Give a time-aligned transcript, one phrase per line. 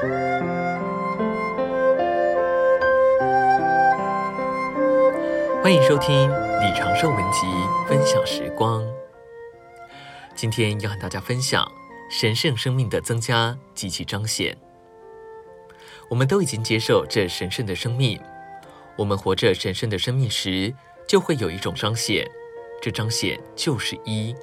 [0.00, 0.08] 欢
[5.70, 6.30] 迎收听
[6.60, 7.46] 李长寿文集
[7.86, 8.82] 分享时光。
[10.34, 11.70] 今天要和大家分享
[12.10, 14.56] 神圣生命的增加及其彰显。
[16.08, 18.18] 我们都已经接受这神圣的生命，
[18.96, 20.72] 我们活着神圣的生命时，
[21.06, 22.26] 就会有一种彰显，
[22.80, 24.34] 这彰显就是一。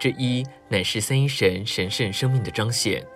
[0.00, 3.06] 这一乃是三一神神圣生命的彰显。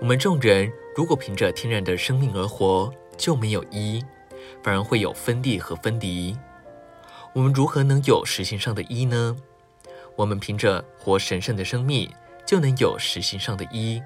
[0.00, 4.04] 我们众人如果凭着天然的生命而活，就没有一。
[4.62, 6.36] 反而会有分地和分离。
[7.34, 9.36] 我们如何能有实行上的一呢？
[10.16, 12.10] 我们凭着活神圣的生命，
[12.46, 14.02] 就能有实行上的一。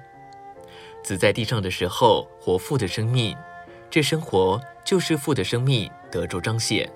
[1.03, 3.35] 子在地上的时候，活父的生命，
[3.89, 6.89] 这生活就是父的生命得着彰显。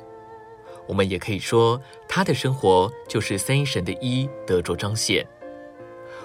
[0.85, 5.25] 我们也可以说，他的生活就是三一神的一得着彰显。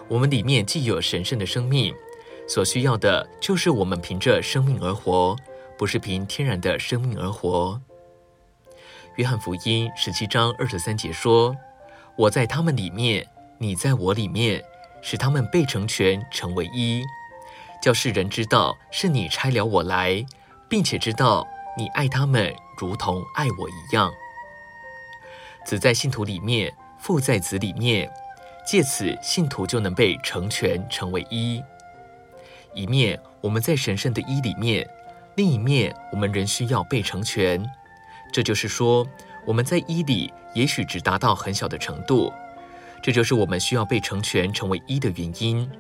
[0.09, 1.95] 我们里面既有神圣的生命，
[2.49, 5.37] 所需要的就是我们凭着生命而活。
[5.79, 7.81] 不是凭天然的生命而活。
[9.15, 11.57] 约翰福音十七章二十三节说
[12.19, 13.25] ：“我在他们里面，
[13.59, 14.61] 你在我里面，
[15.01, 17.05] 使他们被成全，成为一，
[17.81, 20.27] 叫世人知道是你差了我来，
[20.69, 24.13] 并且知道你爱他们如同爱我一样。
[25.65, 28.11] 子在信徒里面，父在子里面，
[28.67, 31.63] 借此信徒就能被成全，成为一。
[32.75, 34.89] 一面我们在神圣的一里面。”
[35.37, 37.65] 另一面，我们仍需要被成全，
[38.33, 39.07] 这就是说，
[39.47, 42.33] 我们在一里也许只达到很小的程度，
[43.01, 45.71] 这就是我们需要被成全成为一的原因。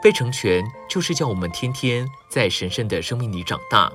[0.00, 3.90] 被成全就是叫我们天天在神圣的生命里长大。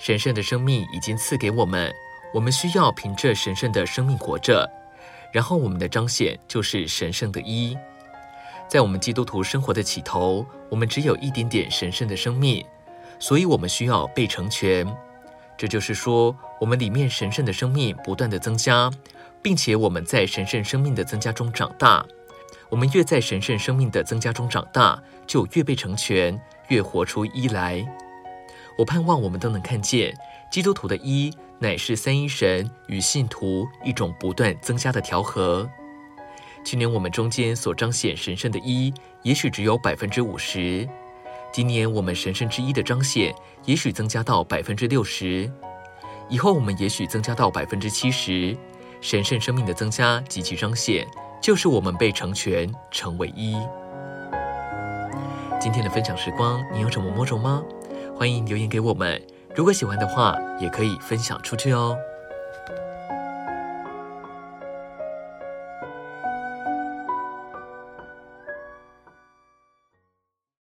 [0.00, 1.94] 神圣的生命已经赐给我们，
[2.34, 4.68] 我们需要凭着神圣的生命活着，
[5.32, 7.78] 然后我们的彰显就是神圣的一。
[8.74, 12.66] 在我们基督徒生活的起头，我们只有一点点神圣的生命。
[13.20, 14.84] 所以，我们需要被成全。
[15.56, 18.90] 这就是说，我们里面神圣的生命不断的增加，
[19.40, 22.04] 并且我们在神圣生命的增加中长大。
[22.68, 26.36] 我们越在神圣生命的增加中长大，就越被成全，
[26.66, 27.86] 越活出一来。
[28.76, 30.12] 我盼望我们都能看见，
[30.50, 35.70] 基督徒的一乃是三一神与信徒一种不断增加的调和。
[36.64, 38.92] 去年我们中间所彰显神圣的一，
[39.22, 40.88] 也许只有百分之五十。
[41.52, 43.34] 今年我们神圣之一的彰显，
[43.66, 45.48] 也许增加到百分之六十，
[46.28, 48.56] 以后我们也许增加到百分之七十。
[49.02, 51.06] 神圣生命的增加及其彰显，
[51.38, 53.54] 就是我们被成全，成为一。
[55.60, 57.62] 今天的分享时光，你有什么摸着吗？
[58.16, 59.20] 欢迎留言给我们。
[59.54, 61.94] 如果喜欢的话，也可以分享出去哦。